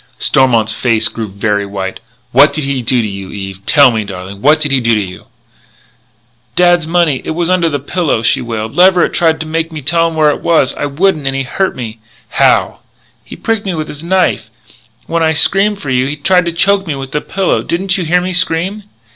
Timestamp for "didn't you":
17.61-18.03